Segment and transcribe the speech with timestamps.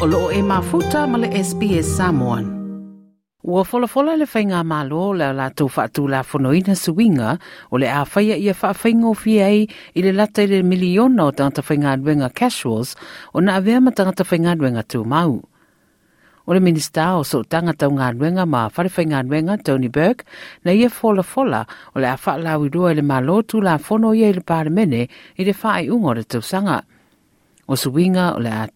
[0.00, 2.44] o loo e mafuta ma le SPS Samoan.
[3.44, 7.36] Ua folafola le whainga malo le la tau whaatu la whanoina suinga
[7.68, 11.32] o le a ia whaawhainga o fia ei i le lata i le miliona o
[11.36, 12.96] tangata whainga aduenga casuals
[13.34, 15.44] o na avea ma tangata whainga aduenga tū mau.
[16.48, 20.24] O le minista o so tangata o ngā aduenga ma wharewhainga aduenga Tony Burke
[20.64, 23.76] na ia fola fola o le a whaalau i rua i le malo tū la
[23.76, 25.02] whono ia i le pāremene
[25.36, 26.80] i le whaai ungo le tausanga.
[26.80, 26.99] sanga.
[27.70, 28.66] O suinga o le a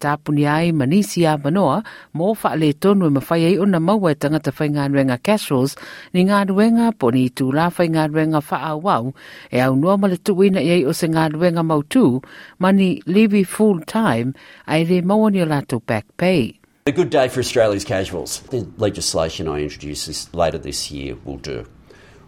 [0.55, 1.83] ai manisi a manoa,
[2.15, 5.75] mō wha le tonu e mawhai ei una maua e tangata whai ngā ruenga casuals,
[6.13, 9.13] ni ngā ruenga po ni tū la whai ngā ruenga wha au wau,
[9.51, 12.23] e au noa ma le tuina i o se ngā ruenga mau tū,
[12.57, 14.33] mani livi full time,
[14.65, 16.57] ai re maua ni o lato back pay.
[16.85, 18.39] A good day for Australia's casuals.
[18.49, 21.67] The legislation I introduce this, later this year will do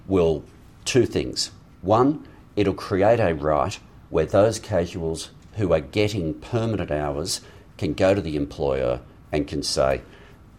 [0.10, 0.44] will
[0.84, 1.52] two things.
[1.82, 3.80] One, it'll create a right
[4.10, 7.42] where those casuals who are getting permanent hours
[7.78, 10.02] can go to the employer and can say,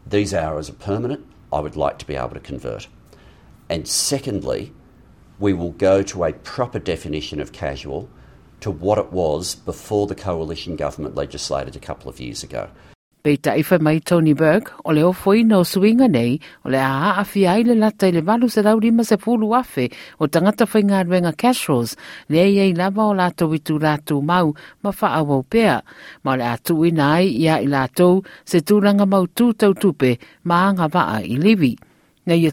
[0.07, 2.89] These hours are permanent, I would like to be able to convert.
[3.69, 4.73] And secondly,
[5.39, 8.09] we will go to a proper definition of casual
[8.61, 12.69] to what it was before the coalition government legislated a couple of years ago.
[13.29, 17.43] Pei taifa mai Tony Burke, o leo ofoi no suinga nei, o le a awhi
[17.45, 20.81] ai le lata i le walu se rau lima se pulu afe, o tangata whai
[20.89, 21.93] ngā ruenga casuals,
[22.33, 25.83] le ei ei lava o lato witu lato mau, ma wha au pea.
[26.25, 30.65] ma le atu i nai ia i lato, se tūranga mau tū tau tupe, ma
[30.71, 31.77] anga waa i livi.
[32.35, 32.51] Ia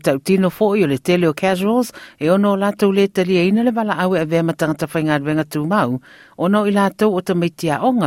[0.88, 3.72] le tele o casuals, e o lātou le tali ina le
[6.66, 7.22] i lātou o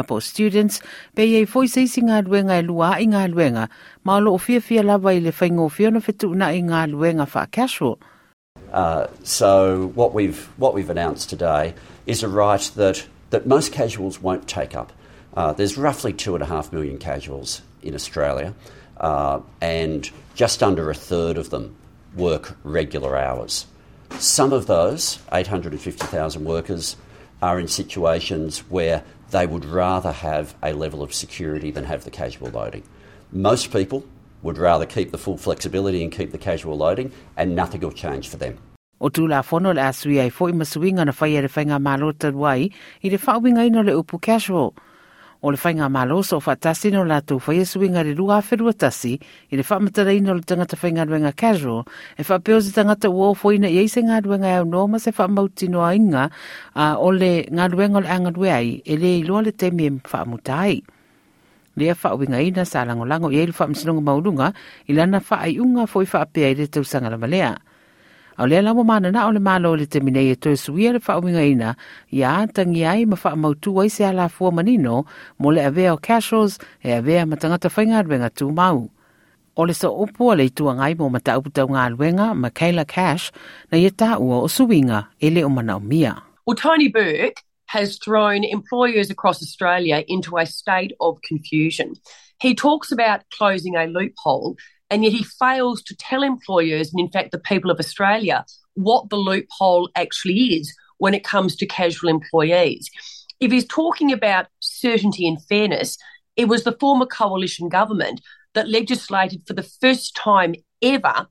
[0.02, 0.80] po students,
[1.14, 2.96] pe seisi e lua
[4.04, 4.38] ma o
[4.82, 5.32] lava i le.
[8.72, 11.74] Uh, so what we've what we've announced today
[12.06, 14.92] is a right that that most casuals won't take up.
[15.34, 18.54] Uh, there's roughly two and a half million casuals in Australia,
[19.00, 21.74] uh, and just under a third of them
[22.14, 23.66] work regular hours.
[24.18, 26.96] Some of those, 850,000 workers,
[27.42, 32.10] are in situations where they would rather have a level of security than have the
[32.10, 32.82] casual loading.
[33.30, 34.04] Most people
[34.42, 38.28] would rather keep the full flexibility and keep the casual loading, and nothing will change
[38.28, 38.58] for them.
[39.00, 41.48] O tū la le asui ai fo i masuinga na e le
[43.40, 44.74] whainga i ino le upu casual.
[45.42, 49.18] O le whainga malo so whatasi no lātou whai suinga re rua wherua tasi
[49.50, 51.84] i le whamatara ino le tangata whainga ruenga casual
[52.18, 55.70] e whapeo si tangata ua fwoina i eise ngā ruenga au no ma se whamauti
[55.70, 56.30] no a inga
[56.74, 59.90] uh, o le ngā ruenga o le anga ruei e le iloa le temi e
[60.10, 60.82] whamutai.
[61.78, 64.52] Lea whaawinga ina sa lango lango i eilu le whaamsinonga maurunga
[64.90, 67.54] i lana whaai unga fwoi whaapea i le tausanga la malea.
[68.38, 71.74] Au lea lamo mana na o le malo le te e suia le whaominga ina,
[72.12, 75.04] i a tangi ai ma wha mautu ai se ala fua manino,
[75.40, 78.90] mo le avea o casuals e avea ma whainga tū mau.
[79.56, 83.32] O le sa le tua ngai mo ma ngā ruenga, Michaelia Cash,
[83.72, 86.22] na ia tā ua o suinga o mana o mia.
[86.46, 91.94] Well, Tony Burke has thrown employers across Australia into a state of confusion.
[92.40, 94.56] He talks about closing a loophole
[94.90, 98.44] and yet he fails to tell employers and, in fact, the people of Australia
[98.74, 102.90] what the loophole actually is when it comes to casual employees.
[103.40, 105.98] If he's talking about certainty and fairness,
[106.36, 108.20] it was the former coalition government
[108.54, 111.28] that legislated for the first time ever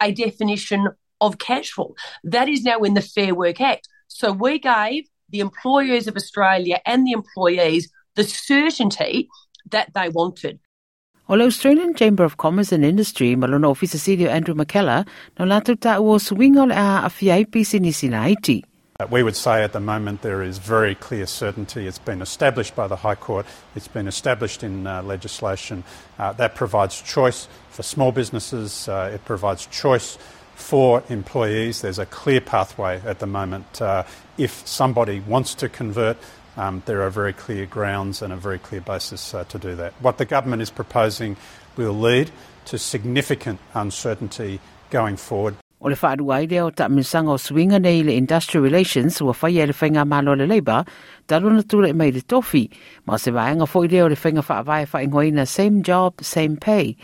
[0.00, 0.88] a definition
[1.20, 1.96] of casual.
[2.24, 3.88] That is now in the Fair Work Act.
[4.08, 9.28] So we gave the employers of Australia and the employees the certainty
[9.70, 10.58] that they wanted.
[11.30, 15.06] O Australian Chamber of Commerce and Industry, ofisa sirio Andrew McKellar,
[15.38, 16.74] no latu ta ua swinga le
[18.14, 18.64] a iti.
[18.98, 21.86] Uh, we would say at the moment there is very clear certainty.
[21.86, 23.44] It's been established by the High Court,
[23.76, 25.84] it's been established in uh, legislation.
[26.18, 30.16] Uh, that provides choice for small businesses, uh, it provides choice
[30.54, 31.82] for employees.
[31.82, 33.82] There's a clear pathway at the moment.
[33.82, 34.04] Uh,
[34.38, 36.16] if somebody wants to convert,
[36.58, 39.94] um, there are very clear grounds and a very clear basis uh, to do that.
[40.02, 41.36] What the government is proposing
[41.76, 42.30] will lead
[42.66, 44.60] to significant uncertainty
[44.90, 45.54] going forward.
[45.80, 49.72] O le whaadu aile o ta swinga nei le industrial relations ua whai e le
[49.72, 50.84] whainga malo le leiba,
[51.28, 52.70] taro na tura e mai le tofi,
[53.06, 56.96] ma se vaenga fo i leo le whainga wha same job, same pay.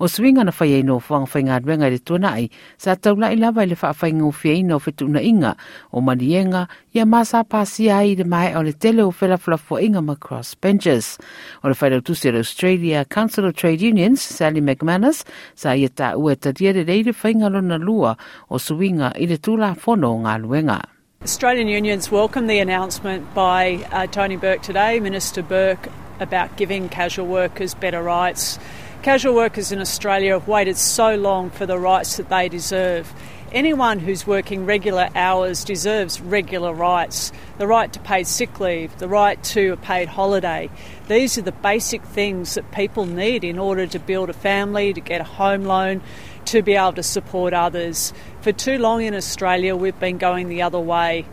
[0.00, 3.36] O swinga na whai e no whanga whainga adwenga le tua nai, sa taula i
[3.36, 5.56] lava i le wha whainga o fia inga,
[5.92, 9.38] o manienga, ia masa pasi ai le mai o le tele o whela
[9.80, 11.18] inga ma cross benches.
[11.62, 15.24] O le whaidau tusi Australia Council of Trade Unions, Sally McManus,
[15.54, 18.16] sa ia ta ua ta dia le whainga lua
[18.50, 20.97] o swinga i le whono ngā luenga.
[21.20, 25.00] Australian unions welcome the announcement by uh, Tony Burke today.
[25.00, 25.88] Minister Burke
[26.20, 28.56] about giving casual workers better rights.
[29.02, 33.12] Casual workers in Australia have waited so long for the rights that they deserve.
[33.52, 39.08] Anyone who's working regular hours deserves regular rights the right to paid sick leave, the
[39.08, 40.68] right to a paid holiday.
[41.08, 45.00] These are the basic things that people need in order to build a family, to
[45.00, 46.02] get a home loan,
[46.44, 48.12] to be able to support others.
[48.42, 51.24] For too long in Australia, we've been going the other way.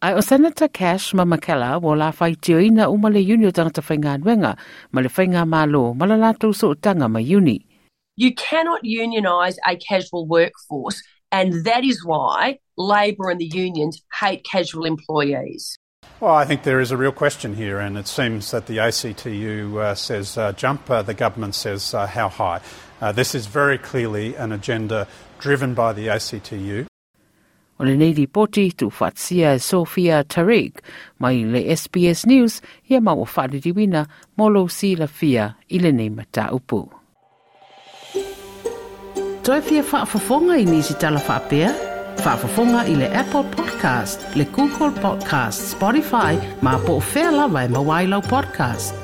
[0.00, 3.82] Ai o Senator Cash Mamakela wo la fai tio ina uma le uni o tangata
[3.82, 4.56] whainga nuenga,
[4.92, 7.66] ma le whainga malo, ma la lātou so tanga ma uni.
[8.16, 11.02] You cannot unionise a casual workforce
[11.34, 15.76] and that is why Labor and the unions hate casual employees.
[16.20, 19.78] Well, I think there is a real question here, and it seems that the ACTU
[19.78, 22.60] uh, says uh, jump, uh, the government says uh, how high.
[23.00, 25.08] Uh, this is very clearly an agenda
[25.40, 26.86] driven by the ACTU.
[27.80, 30.78] O le nei ripoti tu whatsia Sophia Tariq,
[31.18, 36.10] mai le SBS News, ia mau o whaaridiwina, molo si la fia, i le nei
[36.10, 36.48] mata
[39.44, 41.72] toe fia whaafafonga i nisi tala whaapea?
[42.24, 47.68] Whaafafonga i le Apple Podcast, le Google Podcast, Spotify, ma po o whea lawa e
[47.68, 49.03] mawailau podcast.